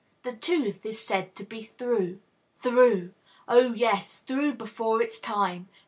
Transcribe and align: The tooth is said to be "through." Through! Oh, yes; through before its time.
The 0.23 0.33
tooth 0.33 0.83
is 0.83 0.99
said 0.99 1.35
to 1.35 1.43
be 1.43 1.61
"through." 1.61 2.21
Through! 2.57 3.13
Oh, 3.47 3.73
yes; 3.75 4.17
through 4.23 4.53
before 4.55 4.99
its 4.99 5.19
time. 5.19 5.69